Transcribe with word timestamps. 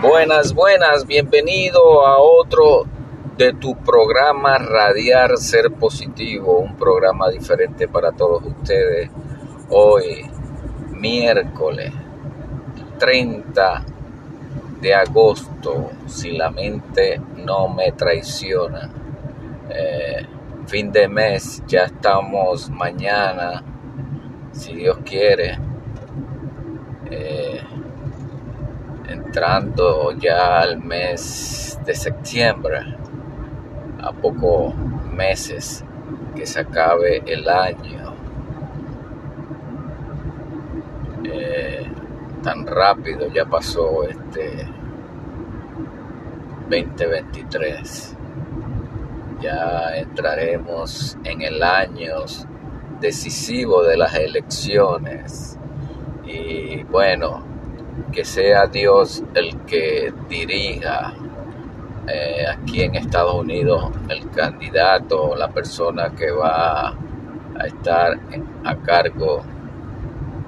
Buenas, 0.00 0.54
buenas, 0.54 1.06
bienvenido 1.06 2.06
a 2.06 2.18
otro 2.18 2.84
de 3.36 3.52
tu 3.52 3.76
programa 3.76 4.58
Radiar 4.58 5.36
Ser 5.38 5.72
Positivo, 5.72 6.58
un 6.58 6.76
programa 6.76 7.28
diferente 7.30 7.88
para 7.88 8.12
todos 8.12 8.44
ustedes. 8.44 9.10
Hoy, 9.70 10.30
miércoles 10.90 11.92
30 12.98 13.84
de 14.80 14.94
agosto, 14.94 15.90
si 16.06 16.32
la 16.32 16.50
mente 16.50 17.20
no 17.36 17.68
me 17.68 17.92
traiciona. 17.92 18.90
Eh, 19.70 20.26
fin 20.66 20.92
de 20.92 21.08
mes, 21.08 21.62
ya 21.66 21.84
estamos 21.84 22.70
mañana, 22.70 23.62
si 24.52 24.74
Dios 24.74 24.98
quiere. 25.04 25.58
Eh, 27.10 27.43
entrando 29.34 30.12
ya 30.12 30.60
al 30.60 30.78
mes 30.78 31.76
de 31.84 31.92
septiembre, 31.92 32.78
a 34.00 34.12
pocos 34.12 34.72
meses 35.12 35.84
que 36.36 36.46
se 36.46 36.60
acabe 36.60 37.20
el 37.26 37.48
año. 37.48 38.14
Eh, 41.24 41.84
tan 42.44 42.64
rápido 42.64 43.26
ya 43.26 43.44
pasó 43.44 44.04
este 44.04 44.68
2023. 46.70 48.16
Ya 49.40 49.96
entraremos 49.96 51.18
en 51.24 51.42
el 51.42 51.60
año 51.60 52.24
decisivo 53.00 53.82
de 53.82 53.96
las 53.96 54.14
elecciones. 54.14 55.58
Y 56.24 56.84
bueno, 56.84 57.53
que 58.12 58.24
sea 58.24 58.66
Dios 58.66 59.22
el 59.34 59.60
que 59.62 60.12
dirija 60.28 61.14
eh, 62.06 62.44
aquí 62.46 62.82
en 62.82 62.94
Estados 62.96 63.34
Unidos 63.34 63.90
el 64.08 64.30
candidato, 64.30 65.34
la 65.36 65.48
persona 65.48 66.10
que 66.10 66.30
va 66.30 66.88
a 66.88 67.66
estar 67.66 68.18
a 68.64 68.76
cargo 68.76 69.42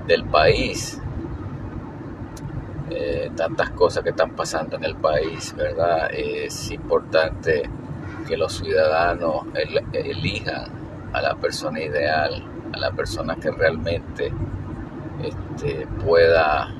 del 0.07 0.25
país. 0.25 1.01
Eh, 2.91 3.31
tantas 3.35 3.71
cosas 3.71 4.05
que 4.05 4.11
están 4.11 4.31
pasando 4.31 4.77
en 4.77 4.85
el 4.85 4.97
país, 4.97 5.55
¿verdad? 5.57 6.09
Es 6.13 6.71
importante 6.71 7.69
que 8.29 8.37
los 8.37 8.59
ciudadanos 8.59 9.43
elijan 9.93 10.67
a 11.13 11.21
la 11.21 11.35
persona 11.35 11.81
ideal, 11.81 12.45
a 12.73 12.79
la 12.79 12.93
persona 12.93 13.37
que 13.37 13.51
realmente 13.51 14.33
este, 15.23 15.87
pueda 16.05 16.76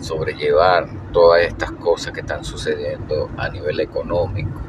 sobrellevar 0.00 0.88
todas 1.12 1.42
estas 1.42 1.72
cosas 1.72 2.12
que 2.12 2.20
están 2.20 2.44
sucediendo 2.44 3.28
a 3.36 3.48
nivel 3.48 3.80
económico 3.80 4.60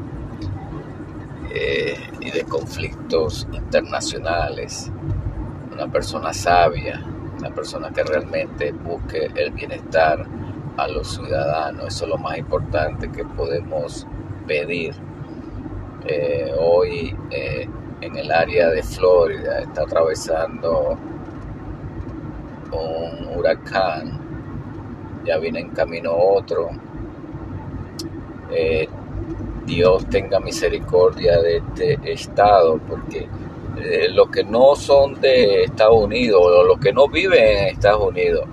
eh, 1.51 1.97
y 2.19 2.31
de 2.31 2.43
conflictos 2.43 3.47
internacionales. 3.51 4.91
Una 5.71 5.87
persona 5.87 6.33
sabia, 6.33 7.03
una 7.37 7.49
persona 7.53 7.89
que 7.91 8.03
realmente 8.03 8.71
busque 8.71 9.31
el 9.35 9.51
bienestar 9.51 10.25
a 10.77 10.87
los 10.87 11.15
ciudadanos. 11.15 11.87
Eso 11.87 12.05
es 12.05 12.09
lo 12.09 12.17
más 12.17 12.37
importante 12.37 13.11
que 13.11 13.23
podemos 13.25 14.05
pedir. 14.47 14.93
Eh, 16.05 16.53
hoy 16.57 17.15
eh, 17.31 17.67
en 18.01 18.15
el 18.15 18.31
área 18.31 18.69
de 18.69 18.81
Florida 18.81 19.59
está 19.59 19.81
atravesando 19.81 20.97
un 22.71 23.37
huracán 23.37 24.18
ya 25.29 25.37
viene 25.37 25.59
en 25.59 25.69
camino 25.69 26.11
otro. 26.11 26.69
Eh, 28.51 28.87
Dios 29.63 30.07
tenga 30.09 30.39
misericordia 30.39 31.39
de 31.39 31.57
este 31.57 31.99
estado, 32.11 32.79
porque 32.79 33.27
eh, 33.77 34.09
los 34.09 34.29
que 34.31 34.43
no 34.43 34.75
son 34.75 35.21
de 35.21 35.65
Estados 35.65 36.03
Unidos 36.03 36.41
o 36.43 36.63
los 36.63 36.79
que 36.79 36.91
no 36.91 37.07
viven 37.07 37.43
en 37.43 37.67
Estados 37.67 38.09
Unidos, 38.09 38.45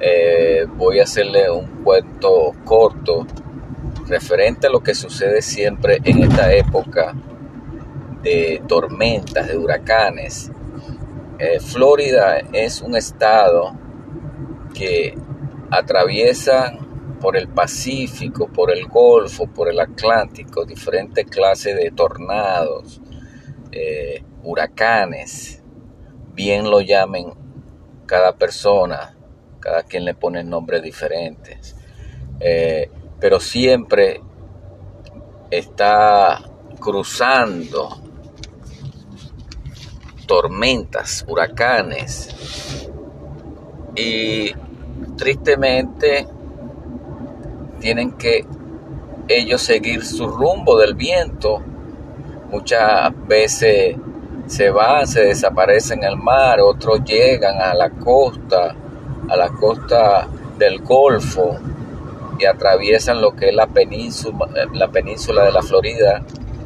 eh, 0.00 0.66
voy 0.78 1.00
a 1.00 1.02
hacerle 1.02 1.50
un 1.50 1.66
cuento 1.84 2.54
corto 2.64 3.26
referente 4.06 4.66
a 4.68 4.70
lo 4.70 4.82
que 4.82 4.94
sucede 4.94 5.42
siempre 5.42 5.98
en 6.04 6.22
esta 6.22 6.54
época 6.54 7.14
de 8.22 8.62
tormentas, 8.66 9.46
de 9.48 9.58
huracanes. 9.58 10.50
Florida 11.60 12.38
es 12.54 12.80
un 12.80 12.96
estado 12.96 13.74
que 14.72 15.14
atraviesan 15.76 17.18
por 17.20 17.36
el 17.36 17.48
Pacífico, 17.48 18.48
por 18.48 18.70
el 18.70 18.86
Golfo, 18.86 19.46
por 19.46 19.68
el 19.68 19.80
Atlántico, 19.80 20.64
diferentes 20.64 21.26
clases 21.26 21.76
de 21.76 21.90
tornados, 21.90 23.00
eh, 23.72 24.22
huracanes, 24.42 25.62
bien 26.34 26.70
lo 26.70 26.80
llamen 26.80 27.32
cada 28.06 28.36
persona, 28.36 29.16
cada 29.60 29.82
quien 29.84 30.04
le 30.04 30.14
pone 30.14 30.44
nombres 30.44 30.82
diferentes, 30.82 31.74
eh, 32.40 32.90
pero 33.18 33.40
siempre 33.40 34.20
está 35.50 36.42
cruzando 36.78 37.88
tormentas, 40.26 41.24
huracanes, 41.26 42.90
y 43.96 44.52
tristemente 45.16 46.26
tienen 47.80 48.12
que 48.12 48.46
ellos 49.28 49.62
seguir 49.62 50.04
su 50.04 50.26
rumbo 50.26 50.78
del 50.78 50.94
viento. 50.94 51.60
Muchas 52.50 53.12
veces 53.26 53.96
se 54.46 54.70
van, 54.70 55.06
se 55.06 55.24
desaparecen 55.24 56.02
en 56.02 56.10
el 56.10 56.16
mar, 56.16 56.60
otros 56.60 57.02
llegan 57.04 57.60
a 57.60 57.74
la 57.74 57.90
costa, 57.90 58.74
a 59.28 59.36
la 59.36 59.48
costa 59.48 60.28
del 60.58 60.80
Golfo 60.80 61.56
y 62.38 62.44
atraviesan 62.44 63.20
lo 63.20 63.34
que 63.34 63.48
es 63.48 63.54
la 63.54 63.66
península, 63.66 64.48
la 64.72 64.88
península 64.88 65.44
de 65.44 65.52
la 65.52 65.62
Florida, 65.62 66.22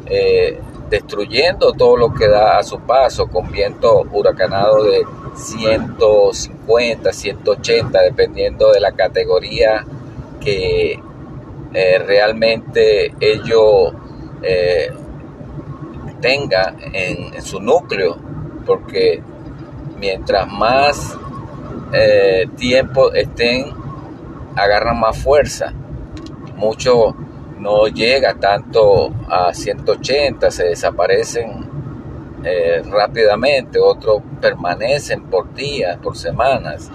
eh, 0.06 0.58
destruyendo 0.88 1.72
todo 1.72 1.96
lo 1.96 2.14
que 2.14 2.28
da 2.28 2.58
a 2.58 2.62
su 2.62 2.80
paso 2.80 3.26
con 3.28 3.50
viento 3.50 4.06
huracanado 4.12 4.84
de 4.84 5.04
150, 5.34 7.12
180, 7.12 8.00
dependiendo 8.02 8.72
de 8.72 8.80
la 8.80 8.92
categoría 8.92 9.84
que 10.40 11.00
eh, 11.74 11.98
realmente 11.98 13.14
ellos 13.20 13.92
eh, 14.42 14.90
tengan 16.20 16.76
en, 16.92 17.42
su 17.42 17.60
núcleo, 17.60 18.16
porque 18.66 19.22
mientras 19.98 20.50
más 20.50 21.16
eh, 21.92 22.48
tiempo 22.56 23.12
estén, 23.12 23.72
agarran 24.56 24.98
más 24.98 25.16
fuerza. 25.18 25.72
Mucho 26.56 27.14
no 27.58 27.86
llega 27.88 28.34
tanto 28.34 29.10
a 29.28 29.52
180, 29.52 30.50
se 30.50 30.64
desaparecen 30.64 31.68
eh, 32.44 32.82
rápidamente, 32.88 33.78
otros 33.78 34.22
permanecen 34.40 35.24
por 35.24 35.52
días, 35.54 35.98
por 35.98 36.16
semanas. 36.16 36.90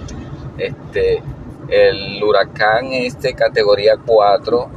Este, 0.57 1.21
el 1.67 2.23
huracán 2.23 2.93
este 2.93 3.33
categoría 3.33 3.97
4 4.05 4.69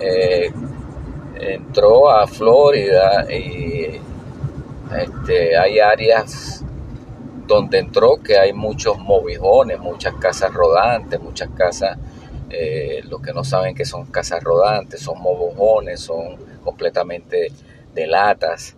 eh, 0.00 0.52
entró 1.38 2.10
a 2.10 2.26
Florida 2.26 3.26
y 3.30 4.00
este, 4.96 5.56
hay 5.56 5.78
áreas 5.78 6.64
donde 7.46 7.78
entró 7.78 8.16
que 8.22 8.38
hay 8.38 8.52
muchos 8.52 8.98
movijones, 8.98 9.78
muchas 9.80 10.14
casas 10.14 10.52
rodantes, 10.54 11.20
muchas 11.20 11.50
casas, 11.50 11.98
eh, 12.50 13.00
los 13.04 13.20
que 13.22 13.32
no 13.32 13.44
saben 13.44 13.74
que 13.74 13.84
son 13.84 14.06
casas 14.06 14.42
rodantes, 14.42 15.00
son 15.00 15.20
movijones, 15.20 16.00
son 16.00 16.36
completamente 16.62 17.52
de 17.94 18.06
latas 18.06 18.76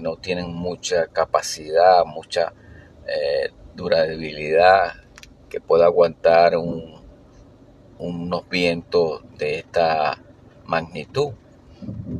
no 0.00 0.16
tienen 0.16 0.52
mucha 0.52 1.06
capacidad, 1.08 2.04
mucha 2.04 2.52
eh, 3.06 3.50
durabilidad 3.74 4.94
que 5.48 5.60
pueda 5.60 5.86
aguantar 5.86 6.54
unos 7.98 8.48
vientos 8.48 9.22
de 9.36 9.58
esta 9.58 10.18
magnitud. 10.64 11.32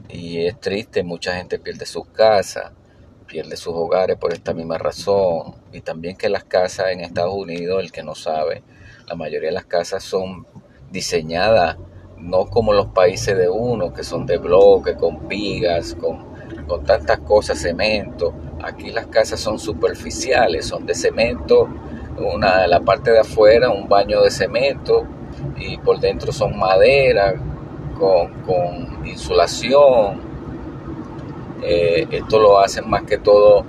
Y 0.09 0.47
es 0.47 0.59
triste, 0.61 1.03
mucha 1.03 1.37
gente 1.37 1.59
pierde 1.59 1.87
sus 1.87 2.07
casas, 2.07 2.73
pierde 3.27 3.57
sus 3.57 3.75
hogares 3.75 4.17
por 4.17 4.33
esta 4.33 4.53
misma 4.53 4.79
razón. 4.79 5.55
Y 5.73 5.81
también 5.81 6.17
que 6.17 6.29
las 6.29 6.45
casas 6.45 6.89
en 6.91 7.01
Estados 7.01 7.35
Unidos, 7.35 7.83
el 7.83 7.93
que 7.93 8.03
no 8.03 8.15
sabe, 8.15 8.63
la 9.11 9.17
mayoría 9.17 9.49
de 9.49 9.55
las 9.55 9.65
casas 9.65 10.05
son 10.05 10.47
diseñadas 10.93 11.77
no 12.17 12.47
como 12.47 12.73
los 12.73 12.87
países 12.89 13.37
de 13.37 13.49
uno, 13.49 13.93
que 13.93 14.05
son 14.05 14.25
de 14.25 14.39
bloque, 14.39 14.95
con 14.95 15.27
vigas, 15.27 15.97
con 15.99 16.85
tantas 16.85 17.19
cosas, 17.19 17.59
cemento. 17.59 18.33
Aquí 18.63 18.91
las 18.91 19.07
casas 19.07 19.41
son 19.41 19.59
superficiales, 19.59 20.67
son 20.67 20.87
de 20.87 20.95
cemento, 20.95 21.69
una, 22.19 22.69
la 22.69 22.81
parte 22.81 23.11
de 23.11 23.21
afuera 23.21 23.71
un 23.71 23.89
baño 23.89 24.23
de 24.23 24.31
cemento 24.31 25.05
y 25.57 25.79
por 25.79 25.99
dentro 25.99 26.31
son 26.31 26.57
madera 26.57 27.35
con, 27.99 28.33
con 28.43 29.05
insulación. 29.09 30.21
Eh, 31.65 32.07
esto 32.13 32.39
lo 32.39 32.61
hacen 32.61 32.89
más 32.89 33.03
que 33.03 33.19
todo 33.19 33.65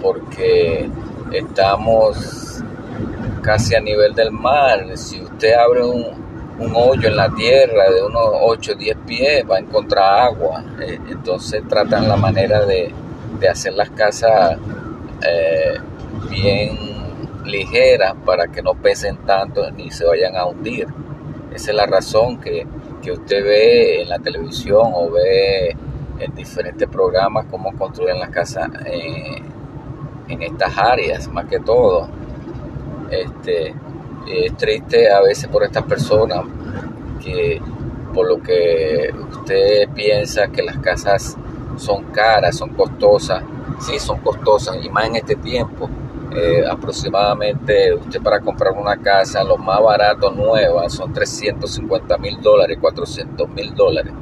porque 0.00 0.88
estamos 1.32 2.35
casi 3.46 3.76
a 3.76 3.80
nivel 3.80 4.12
del 4.12 4.32
mar. 4.32 4.84
Si 4.96 5.22
usted 5.22 5.54
abre 5.54 5.84
un, 5.84 6.26
hoyo 6.74 7.08
en 7.08 7.16
la 7.16 7.28
tierra 7.30 7.90
de 7.90 8.02
unos 8.02 8.28
8 8.40 8.72
o 8.72 8.74
10 8.74 8.96
pies, 9.06 9.44
va 9.48 9.56
a 9.56 9.60
encontrar 9.60 10.26
agua. 10.26 10.64
Eh, 10.80 10.98
entonces 11.08 11.62
tratan 11.68 12.08
la 12.08 12.16
manera 12.16 12.66
de, 12.66 12.92
hacer 13.48 13.74
las 13.74 13.90
casas 13.90 14.58
eh, 15.22 15.74
bien 16.28 16.76
ligeras 17.44 18.14
para 18.24 18.48
que 18.48 18.62
no 18.62 18.74
pesen 18.74 19.18
tanto 19.18 19.70
ni 19.70 19.90
se 19.90 20.04
vayan 20.04 20.34
a 20.36 20.46
hundir. 20.46 20.88
Esa 21.54 21.70
es 21.70 21.76
la 21.76 21.86
razón 21.86 22.40
que, 22.40 22.66
usted 23.06 23.44
ve 23.44 24.02
en 24.02 24.08
la 24.08 24.18
televisión 24.18 24.90
o 24.92 25.08
ve 25.12 25.76
en 26.18 26.34
diferentes 26.34 26.88
programas 26.88 27.46
cómo 27.48 27.72
construyen 27.78 28.18
las 28.18 28.30
casas 28.30 28.68
eh, 28.84 29.40
en 30.26 30.42
estas 30.42 30.76
áreas, 30.76 31.28
más 31.28 31.44
que 31.44 31.60
todo. 31.60 32.08
Este, 33.10 33.74
es 34.26 34.56
triste 34.56 35.10
a 35.10 35.20
veces 35.20 35.48
por 35.48 35.62
estas 35.62 35.84
personas 35.84 36.44
que 37.22 37.60
por 38.12 38.28
lo 38.28 38.42
que 38.42 39.10
usted 39.30 39.88
piensa 39.94 40.48
que 40.48 40.62
las 40.62 40.78
casas 40.78 41.36
son 41.76 42.04
caras, 42.04 42.56
son 42.56 42.70
costosas, 42.70 43.42
sí 43.80 43.98
son 43.98 44.20
costosas 44.20 44.78
y 44.82 44.88
más 44.88 45.06
en 45.06 45.16
este 45.16 45.36
tiempo. 45.36 45.88
Eh, 46.32 46.64
aproximadamente 46.68 47.94
usted 47.94 48.20
para 48.20 48.40
comprar 48.40 48.72
una 48.72 48.96
casa, 48.96 49.44
lo 49.44 49.56
más 49.56 49.80
barato 49.80 50.30
nueva 50.30 50.88
son 50.90 51.12
350 51.12 52.18
mil 52.18 52.40
dólares, 52.40 52.78
400 52.80 53.48
mil 53.50 53.74
dólares. 53.74 54.12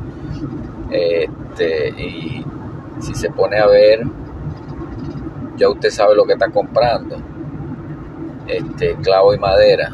Este, 0.90 1.88
y 1.90 2.44
si 3.00 3.14
se 3.14 3.30
pone 3.30 3.58
a 3.58 3.66
ver, 3.66 4.02
ya 5.56 5.68
usted 5.68 5.90
sabe 5.90 6.14
lo 6.14 6.24
que 6.24 6.34
está 6.34 6.50
comprando. 6.50 7.16
Este, 8.46 8.94
clavo 8.96 9.34
y 9.34 9.38
madera. 9.38 9.90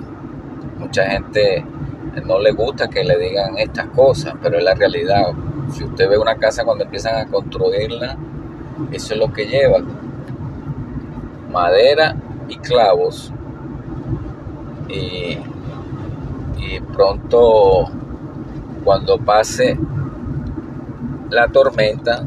Mucha 0.78 1.04
gente 1.06 1.64
no 2.26 2.38
le 2.38 2.52
gusta 2.52 2.88
que 2.88 3.04
le 3.04 3.16
digan 3.18 3.58
estas 3.58 3.86
cosas, 3.88 4.34
pero 4.42 4.58
es 4.58 4.64
la 4.64 4.74
realidad. 4.74 5.32
Si 5.72 5.84
usted 5.84 6.08
ve 6.08 6.18
una 6.18 6.36
casa 6.36 6.64
cuando 6.64 6.84
empiezan 6.84 7.16
a 7.16 7.30
construirla, 7.30 8.16
eso 8.90 9.14
es 9.14 9.20
lo 9.20 9.32
que 9.32 9.46
lleva. 9.46 9.78
Madera 11.52 12.16
y 12.48 12.56
clavos. 12.56 13.32
Y, 14.88 15.38
y 16.58 16.80
pronto, 16.92 17.84
cuando 18.84 19.18
pase 19.18 19.78
la 21.30 21.46
tormenta, 21.46 22.24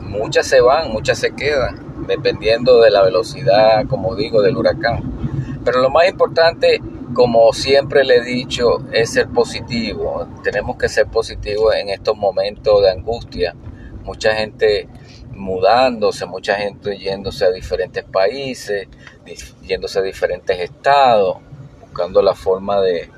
muchas 0.00 0.46
se 0.46 0.60
van, 0.60 0.92
muchas 0.92 1.18
se 1.18 1.30
quedan, 1.30 1.76
dependiendo 2.16 2.80
de 2.80 2.90
la 2.90 3.02
velocidad, 3.02 3.86
como 3.88 4.14
digo, 4.14 4.42
del 4.42 4.56
huracán. 4.56 5.02
Pero 5.64 5.80
lo 5.80 5.90
más 5.90 6.08
importante, 6.08 6.80
como 7.14 7.52
siempre 7.52 8.04
le 8.04 8.16
he 8.16 8.24
dicho, 8.24 8.84
es 8.92 9.10
ser 9.10 9.28
positivo. 9.28 10.26
Tenemos 10.42 10.76
que 10.76 10.88
ser 10.88 11.06
positivos 11.06 11.74
en 11.74 11.88
estos 11.88 12.16
momentos 12.16 12.82
de 12.82 12.90
angustia. 12.90 13.54
Mucha 14.04 14.34
gente 14.34 14.88
mudándose, 15.34 16.26
mucha 16.26 16.56
gente 16.56 16.98
yéndose 16.98 17.44
a 17.44 17.50
diferentes 17.50 18.04
países, 18.04 18.88
yéndose 19.62 19.98
a 20.00 20.02
diferentes 20.02 20.58
estados, 20.58 21.38
buscando 21.80 22.20
la 22.22 22.34
forma 22.34 22.78
eh, 22.88 23.08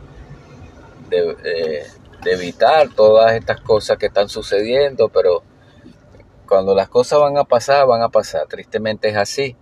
de 1.10 2.32
evitar 2.32 2.88
todas 2.94 3.34
estas 3.34 3.60
cosas 3.60 3.98
que 3.98 4.06
están 4.06 4.28
sucediendo, 4.28 5.08
pero 5.08 5.42
cuando 6.46 6.74
las 6.74 6.88
cosas 6.88 7.20
van 7.20 7.36
a 7.36 7.44
pasar, 7.44 7.86
van 7.86 8.02
a 8.02 8.08
pasar. 8.08 8.46
Tristemente 8.46 9.08
es 9.08 9.16
así. 9.16 9.56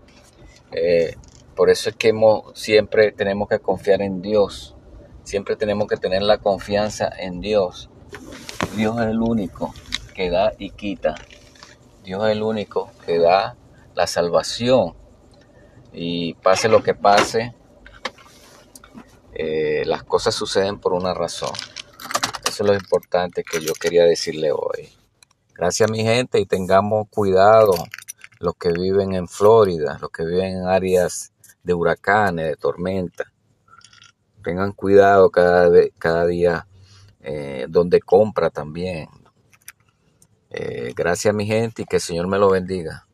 Eh, 0.73 1.17
por 1.55 1.70
eso 1.70 1.90
es 1.90 1.96
que 1.96 2.12
siempre 2.55 3.12
tenemos 3.12 3.49
que 3.49 3.58
confiar 3.58 4.02
en 4.02 4.23
Dios. 4.23 4.75
Siempre 5.23 5.56
tenemos 5.56 5.87
que 5.87 5.96
tener 5.96 6.23
la 6.23 6.38
confianza 6.38 7.11
en 7.19 7.40
Dios. 7.40 7.90
Dios 8.76 8.99
es 9.00 9.06
el 9.06 9.20
único 9.20 9.73
que 10.14 10.31
da 10.31 10.52
y 10.58 10.70
quita. 10.70 11.14
Dios 12.05 12.25
es 12.25 12.32
el 12.32 12.43
único 12.43 12.90
que 13.06 13.19
da 13.19 13.56
la 13.94 14.06
salvación. 14.06 14.94
Y 15.93 16.34
pase 16.34 16.69
lo 16.69 16.82
que 16.82 16.94
pase, 16.94 17.55
eh, 19.34 19.82
las 19.84 20.02
cosas 20.02 20.34
suceden 20.34 20.79
por 20.79 20.94
una 20.94 21.14
razón. 21.14 21.52
Eso 22.46 22.64
es 22.64 22.69
lo 22.69 22.75
importante 22.75 23.44
que 23.44 23.61
yo 23.61 23.73
quería 23.75 24.05
decirle 24.05 24.52
hoy. 24.52 25.02
Gracias 25.55 25.91
mi 25.91 26.03
gente 26.03 26.41
y 26.41 26.47
tengamos 26.47 27.09
cuidado 27.11 27.75
los 28.41 28.55
que 28.57 28.73
viven 28.73 29.15
en 29.15 29.29
Florida, 29.29 29.99
los 30.01 30.11
que 30.11 30.25
viven 30.25 30.57
en 30.57 30.67
áreas 30.67 31.33
de 31.63 31.75
huracanes, 31.75 32.47
de 32.49 32.57
tormenta. 32.57 33.33
Tengan 34.43 34.73
cuidado 34.73 35.31
cada, 35.31 35.71
cada 35.99 36.27
día 36.27 36.67
eh, 37.21 37.67
donde 37.69 38.01
compra 38.01 38.51
también. 38.51 39.09
Eh, 40.51 40.93
gracias 40.97 41.35
mi 41.35 41.47
gente 41.47 41.83
y 41.83 41.85
que 41.85 41.97
el 41.97 42.03
Señor 42.03 42.27
me 42.27 42.39
lo 42.39 42.51
bendiga. 42.51 43.07